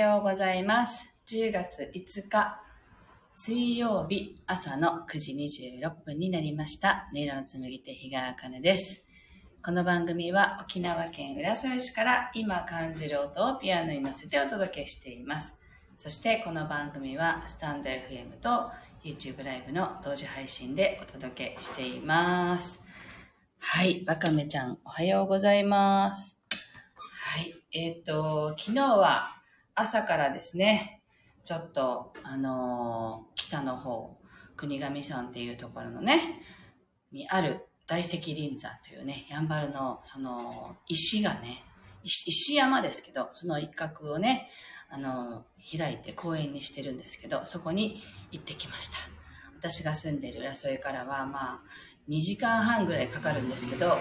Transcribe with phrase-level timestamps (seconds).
[0.00, 1.14] おはようございます。
[1.28, 2.58] 10月5日、
[3.32, 7.10] 水曜日朝の9時26分になりました。
[7.12, 9.06] 音色の紡ぎ手、日川茜です。
[9.62, 15.60] この番組は沖縄県浦添市から今感じる音をピアノに乗せてお届けしています。
[15.98, 18.70] そしてこの番組はスタンド FM と
[19.04, 22.82] YouTube ライブの同時配信でお届けしています。
[23.58, 26.40] はい、わかめちゃんおはようございます。
[27.34, 29.39] はい、えっ、と、昨日は
[29.74, 31.02] 朝からですね、
[31.44, 34.16] ちょっと、あのー北の方、
[34.56, 36.20] 国頭村っていうところのね、
[37.12, 41.64] にある大石林山というね、やんばるの、その、石がね、
[42.04, 44.50] 石山ですけど、その一角をね、
[44.88, 48.96] あのー開いて公園にしてるんですけど、そこに行ってきました。
[49.58, 51.60] 私が住んでる浦添からは、まあ、
[52.08, 54.00] 2時間半ぐらいかかるんですけど、あのー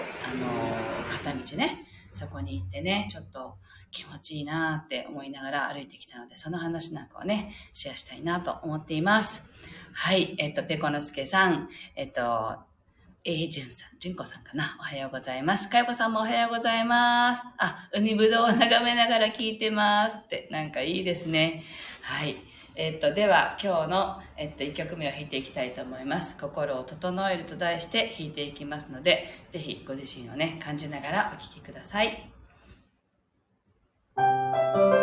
[1.23, 3.57] 片道ね、そこに行ってね、ちょっと
[3.91, 9.49] 気持ちいいなって思いながら歩いてきたので、その話なんかをね、シェアしたいなと思っています。
[9.93, 12.57] はい、えっと、ペコのすけさん、えっと、
[13.25, 14.77] えー、じゅんさん、じゅんこさんかな。
[14.79, 15.69] おはようございます。
[15.69, 17.43] かよこさんもおはようございます。
[17.57, 21.63] あ、海ぶどうを眺めながら聞いてますって、なんかいいですね。
[22.01, 22.37] はい。
[22.75, 26.37] えっと、では、今日の、えっと、1曲目を弾いていきたいと思います。
[26.39, 32.28] 心を整えると題して弾いていきますので、ぜひご自身をね、感じながらお聴きください。
[34.51, 34.98] you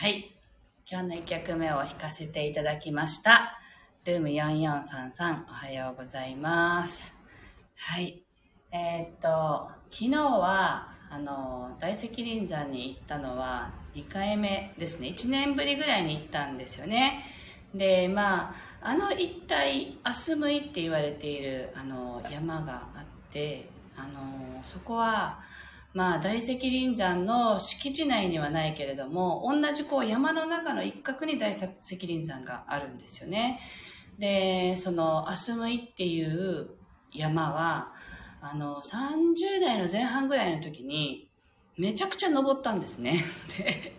[0.00, 0.30] はい。
[0.88, 3.58] 今日の1曲目を弾かせていただきました。
[4.04, 7.16] ルーム4433、おはようございます。
[7.76, 8.22] はい。
[8.70, 15.08] えーっと、昨日は、あの、大石林山に行ったのは2回目ですね。
[15.08, 17.24] 1年ぶりぐらいに行ったんですよね。
[17.74, 25.40] で、まあ、あの一帯、アスムイって言われている、あの、山があって、あの、そこは、
[25.98, 33.58] まあ、大石林山の敷地内にはないけれども、同じこう山の中の一角に大石林山があるんですよね。
[34.16, 36.68] で、その、アスムイっていう
[37.12, 37.92] 山は、
[38.40, 41.28] あの、30代の前半ぐらいの時に、
[41.76, 43.14] めちゃくちゃ登ったんですね。
[43.58, 43.96] で、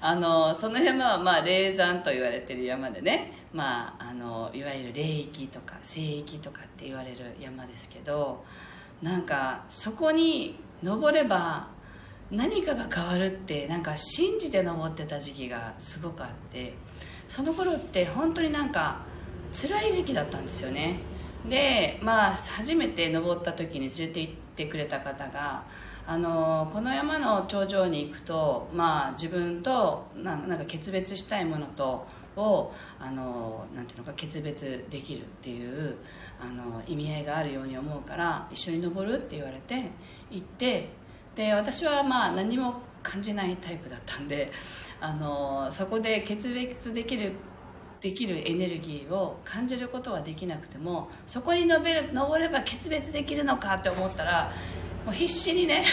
[0.00, 8.44] あの、その山はまあ、霊山と言われてる山でね、まあ、あの、いわゆる霊域とか聖域とかって言われる山ですけど、
[9.00, 11.68] なんか、そこに登れば
[12.30, 16.74] 何かが変わるってなんか信じて登ってた時期がすごくあって
[17.28, 19.00] その頃って本当になんか
[19.52, 21.00] 辛い時期だったんですよね。
[21.48, 25.64] でまあ初めて登った時に連れて行ってくれた方が
[26.06, 32.04] あのこの山の頂上に行くと、まあ、自分となんか決別したいものと
[32.40, 35.96] をあのなんていうのか決別できるっていう
[36.40, 39.90] あの意味合いがあるように思うから一緒に登るって言われて
[40.30, 40.88] 行って
[41.34, 44.50] で私はまあ何も感じないタイプだったんで
[45.00, 47.32] あのそこで決別できる
[48.00, 54.52] できるエネルギーを感じることはできなくてもそこに登る登れば決別できるのかって思ったら
[55.04, 55.84] もう必死にね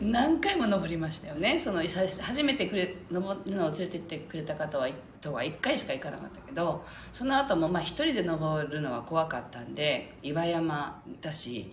[0.00, 1.58] 何回も登りましたよね。
[1.58, 4.88] その初めてくれ登るのを連れてってくれた方は
[5.20, 11.72] とは1回しか行かなかったけどその後もまあ1人で登るのは怖かったんで岩山だし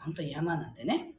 [0.00, 1.14] 本当に山なんでね。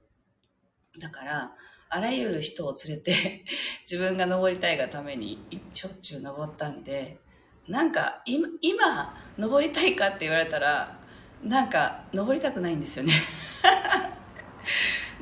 [1.02, 1.56] だから
[1.90, 3.44] あらゆる人を連れて
[3.90, 5.40] 自分が登りたいがために
[5.74, 7.20] しょっちゅう登ったんで
[7.68, 11.00] なんか今今登りたいかって言われたら
[11.44, 13.14] なんか登りたくないんですよね。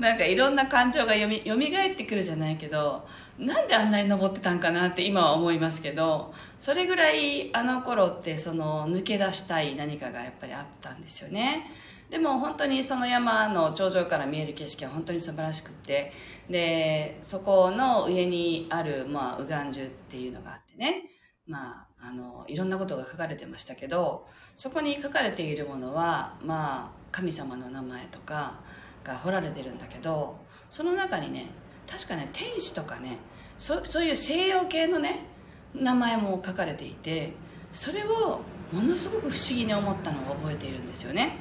[0.01, 3.07] なんかいろんな感情がよみ蘇ってくるじゃないけど
[3.37, 11.69] なんであんなに登ってたんかなって今は思いますけどそれぐらいあの頃ってその抜け出したい何かがやっぱりあったんですよね。
[12.09, 16.11] でも本当にその山の頂上から見える景色は本当に素晴らしくって
[16.49, 21.03] でそこの上にある、まあ、右岸樹っていうのがあってね。
[21.47, 24.25] まあ、あのいろんなことが書かれてましたけど
[24.55, 28.61] そこに書かれているものは、まあ、神様の名前とか
[29.03, 30.37] が彫られてるんだけど
[30.69, 31.47] その中にね
[31.89, 33.17] 確かね天使とかね
[33.57, 35.25] そそういう西洋系のね
[35.73, 37.33] 名前も書かれていて
[37.73, 41.37] それをものすごく不思議に思ったのを覚えているんですよね。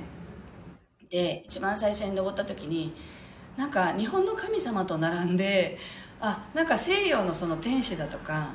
[1.09, 2.95] で一番最初に登った時に
[3.57, 5.79] なんか日本の神様と並んで
[6.21, 8.51] あなんか西洋のその天使だとか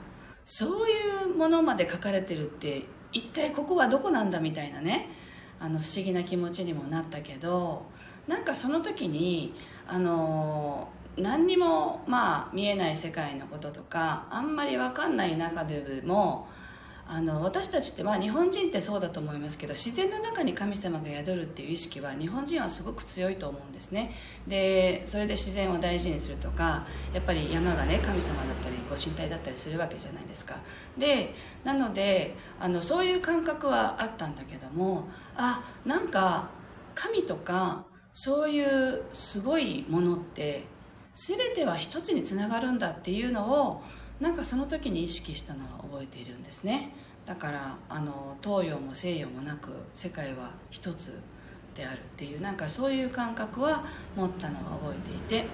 [0.45, 5.09] そういうものまで書かれてるって一体ここはどこなんだみたいなね
[5.59, 7.85] あの不思議な気持ちにもなったけど
[8.27, 9.53] なんかその時に
[9.87, 16.47] あの何にもまあ見えない世界のこととかあんまり分かんない中でも
[17.07, 24.11] あの私たちってまあ日本人ってそうだと思いますけど自然の中に神様が宿るっていう意識は日本人はすごく強いと思うんですね。
[24.47, 30.55] でそれで自然を大事にするとかやっぱり山がね神様だったりご神体だったりするわけじゃないですか。
[30.97, 35.07] でなのであのそういう感覚はあったんだけども
[35.37, 36.49] あなんか
[36.95, 37.85] 神とか
[38.15, 40.63] そういうすごいものって
[41.13, 43.83] 全ては一つにつながるんだっていうのを
[44.21, 46.95] なんかその時に意識したのは覚えているんですね。
[47.25, 51.19] だからあの東洋も西洋もなく世界は一つ
[51.75, 53.83] であるっていうなんかそういう感覚は
[54.15, 55.47] 持ったのは覚えていて。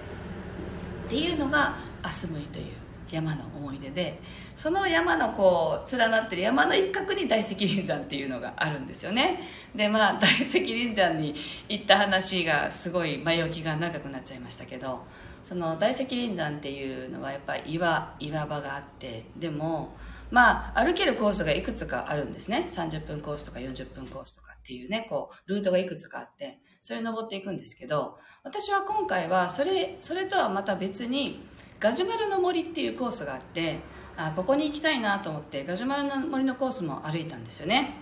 [1.06, 2.66] っていうのがアスムイという
[3.12, 4.20] 山の思い出で
[4.56, 9.40] その山のこう連なってる山の一角に大石林山っていうのがあるんですよね。
[9.74, 11.34] でまあ 大石林山に
[11.68, 15.06] 行った話がすごい前置きが長くなっちゃいましたけど
[15.42, 19.94] その大石林山っていうのはやっぱり岩岩場があってでも
[20.30, 22.64] まあ歩けるコースがいくつかあるんですね。
[22.66, 31.42] 30分コースとか40分コースとかっていうねこうルートがいくつかあってそれ登っていくんですけど私は今回はそれそれとはまた別に
[31.82, 33.80] ガジュマルの森っていうコースがあって
[34.16, 37.96] あここに行きたいなと思ってガジュマルの森のコースも歩いたんですよね。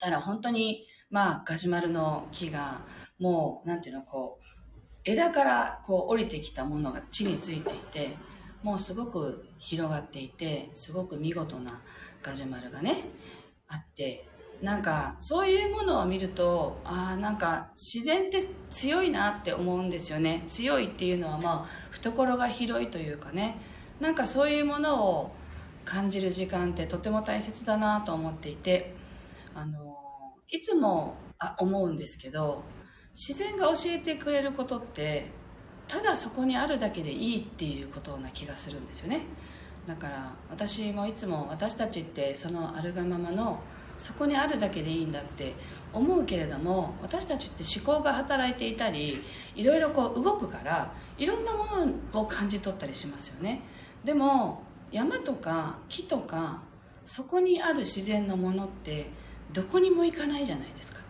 [0.00, 2.80] だから本当にまあガジュマルの木が
[3.20, 4.44] もうなんていうのこう
[5.04, 8.16] 枝からこう降りてきたものが地についていて
[8.64, 11.80] もうすごく広がっていてすごく見事な
[12.22, 12.96] ガジュマルがね
[13.68, 14.26] あって
[14.62, 20.42] なんかそういうものを見るとああなんか自然って強いなって思うんですよね。
[20.48, 23.58] 強いっていうのはまあ懐が広いというかね。
[24.00, 25.34] なんかそういうものを
[25.84, 28.94] 感じる時間ってとても大切だなと思っていて
[29.54, 29.96] あの
[30.48, 32.64] いつもあ思うんですけど
[33.14, 35.30] 自然が教えてくれることって
[35.86, 39.20] ただそこにあるだけでいいっていうことな気がするんですよね。
[39.86, 43.60] だから私もいつも私たちってそのあるがままの
[43.98, 45.54] そこにあるだけでいいんだって
[45.92, 49.22] 思うけれども私たちって思考が働いていたり
[49.54, 51.64] いろいろこう動くからいろんなも
[52.12, 53.62] のを感じ取ったりしますよね。
[54.04, 56.62] でも山とか木とか
[57.04, 59.10] そこにある自然のものって
[59.52, 61.00] どこにも行かないじゃないですか。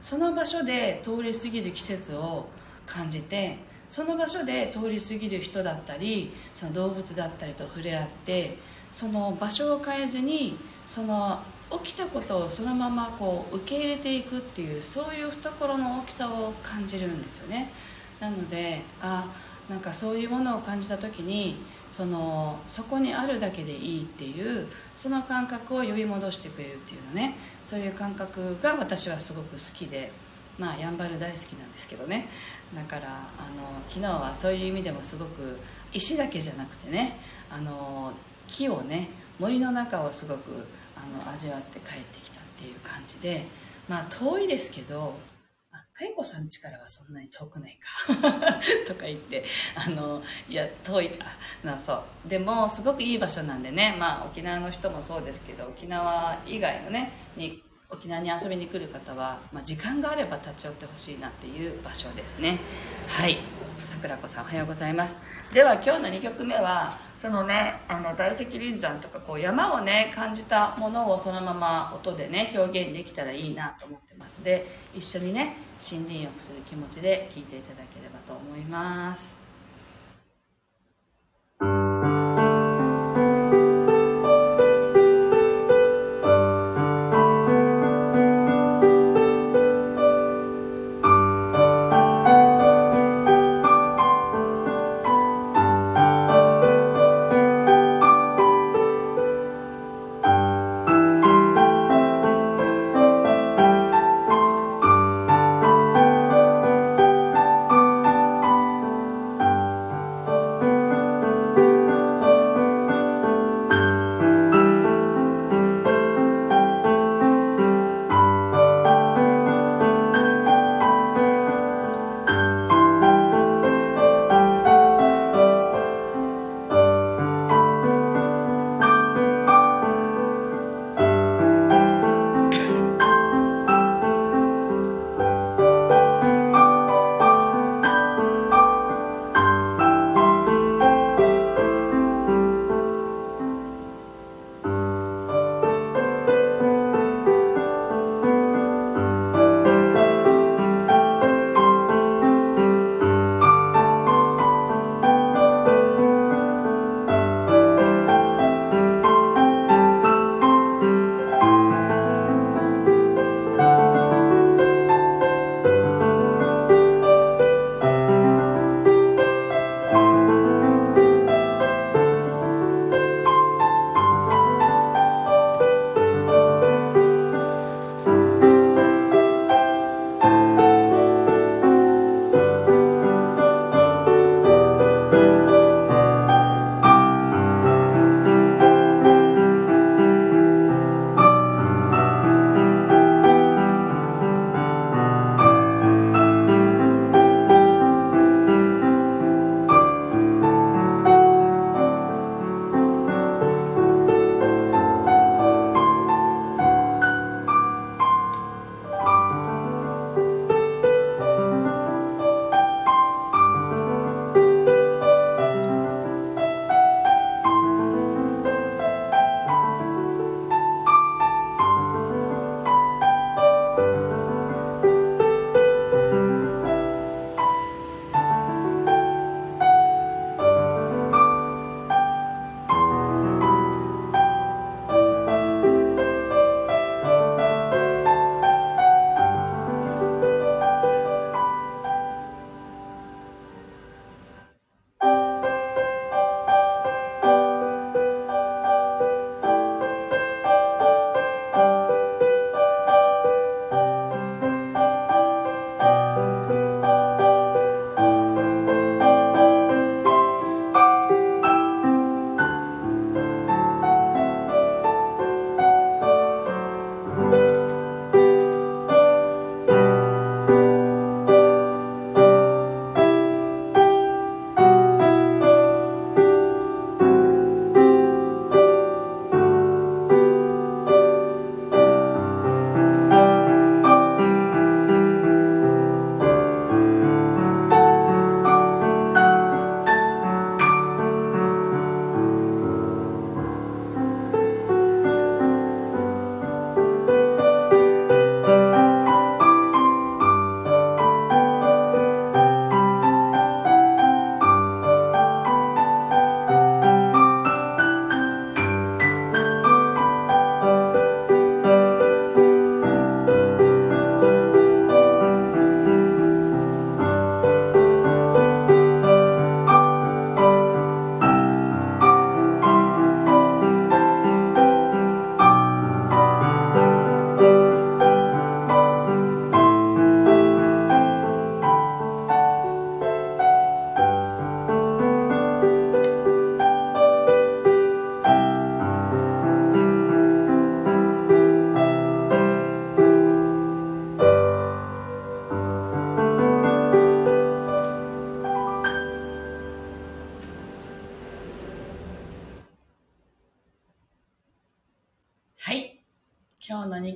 [0.00, 2.46] その場所で通り過ぎる季節を
[2.86, 8.56] 感じてその場所で通り過ぎる人だったりその動物だったりと触れ合って
[8.92, 10.56] その場所を変えずに
[10.86, 17.72] その起きたことをそのままこう受け入れていくっていうそういう懐の大きさを感じるんですよね。
[18.18, 19.26] なのであ
[19.68, 21.56] なんかそういうものを感じた時に
[21.90, 27.36] そのそこにあるだけでいいっていうその感覚を呼び戻してくれるっていうのね。
[27.62, 30.10] そういう感覚が私はすごく好きで
[30.58, 32.28] まあやんばる大好きなんですけどね。
[32.74, 33.06] だから
[33.38, 35.58] あの昨日はそういう意味でもすごく
[35.92, 38.12] 石だけじゃなくてねあの
[38.48, 39.08] 木をね
[39.38, 40.66] 森の中をすごく
[41.02, 43.44] あの味わって帰ってきたっていう感じで
[43.88, 45.14] まあ遠いですけど
[46.00, 48.14] かよこさん家からはそんなに遠くないか
[48.88, 51.26] とか言ってあのいや遠いか
[51.62, 52.28] なそう。
[52.28, 62.60] でもすごくいい場所なんでねまあ沖縄の人もそうですけど沖縄以外のねに沖縄に遊びに来る方は、まあ、時間があれば立ち寄ってほしいなっていう場所ですね。
[63.08, 63.38] はい。
[63.82, 65.18] 桜子さんおはようございます。
[65.52, 79.39] では今日の2曲目はそのねあの大石林山とかこう山をね感じたものをそのまま音でね表現できたらいいなと思ってますので一緒にね森林浴する気持ちで聴いていただければと思います。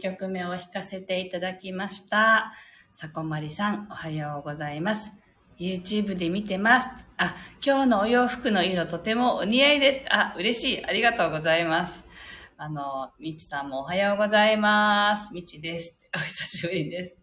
[0.05, 2.53] 曲目を弾かせていただきました。
[2.93, 5.15] さこまりさん、おはようございます。
[5.59, 6.91] YouTube で見てます。
[7.17, 7.35] あ、
[7.65, 10.05] 今日のお洋服の色とてもお似合いです。
[10.11, 10.85] あ、嬉しい。
[10.85, 12.05] ありがとうございます。
[12.59, 15.33] あの、みちさんもおはようございます。
[15.33, 15.99] みちです。
[16.15, 17.17] お久しぶりです。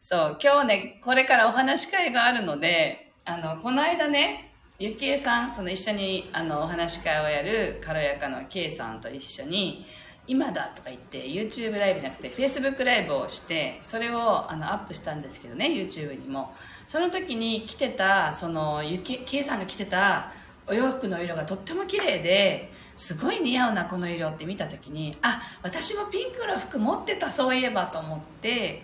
[0.00, 9.86] そう、今日ね、これからお話し会があるので、あの、この間ね、ゆきえさん、その一緒にあのお話し会をやる軽やかな K さんと一緒に、
[10.30, 16.54] 今だとか言って YouTube ライブじゃなくて Facebook ライブをしてそれをあのアップしたんですけどね YouTube にも。
[16.86, 20.32] その時に着てたそのゆき K さんが着てた
[20.66, 28.82] お洋服の色がとっても綺麗ですごい似合うなこの色って見た時にあ私もピンクの服持ってたそういえばと思って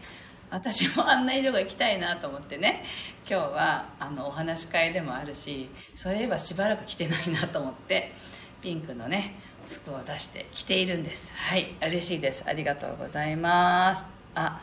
[0.51, 2.85] 私もあんな色が着たいなと思ってね
[3.29, 8.13] 今日はあのお話し会でもあるしそういえばしばらく着てないなと思って
[8.63, 9.35] ピンクのね
[9.69, 11.33] 服を出して着ているんです。
[11.35, 12.45] はい嬉しいです。
[12.47, 14.07] ありがとうございます。
[14.35, 14.61] あ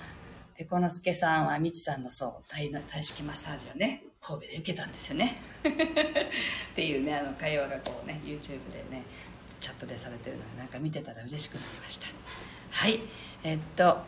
[0.55, 5.41] ペコノスケさんはみちさんのそう体体式マッサージをね神戸で受けたんですよね。
[5.63, 9.03] っていうねあの会話がこうね YouTube でね
[9.59, 12.07] チャットでされてるのでなんか見てたら嬉しくなりました。
[12.71, 12.99] はい
[13.43, 13.85] えっと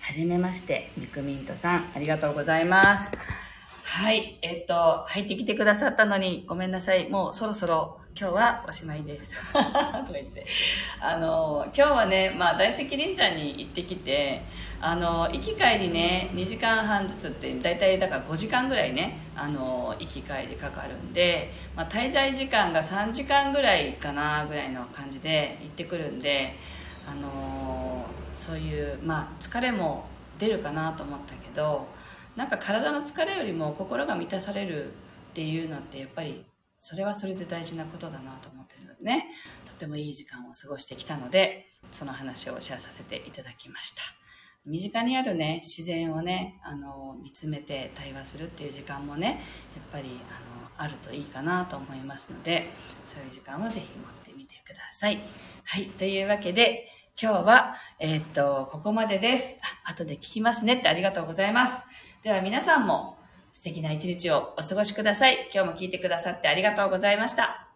[0.00, 3.12] はじめましてミクミントさんありがとうございます。
[3.84, 7.08] はいえっと入ってきてくださったのにごめんなさい。
[7.08, 9.38] もうそろそろ今日はおしまいです。
[9.52, 10.42] とか言って。
[10.98, 14.42] あの今日はね、まあ、大石凛ちゃんに行ってきて
[14.80, 26.56] あの行き帰りね2時間半ずつって大体だから5時間ぐらいねあの行き帰りかかるんで、まあ、滞在時間が3時間ぐらいかなぐらいの感じで行ってくるんで
[27.06, 30.06] あのそういう、まあ、疲れも
[30.38, 31.86] 出るかなと思ったけど
[32.34, 34.88] なんか体の疲れよりも心が満たされるっ
[35.34, 36.46] ていうのってやっぱり
[36.78, 39.28] それはそれで大事なことだなと思ってるのでね
[39.64, 44.02] とてもいい時間を過ごしてきたのでその話をシェアさせていただきました。
[44.64, 49.36] 身近にあるね自然をねあの見つめて対話するっていう時間もねやっ
[49.92, 52.70] ぱりあのあるといいかなと思いますので
[53.04, 55.22] そういう時間をぜひ持ってみてください。
[55.64, 56.86] はい、というわけで
[57.20, 59.56] 今日は、えー、っと、ここまでです。
[59.86, 61.82] あ、後で聞きますねってありがとうございます。
[62.22, 63.15] では皆さんも
[63.56, 65.48] 素敵な一日をお過ごしください。
[65.50, 67.70] 今日も聞いてくださってありがとうございました。